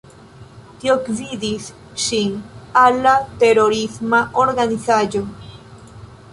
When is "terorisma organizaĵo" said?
3.45-5.25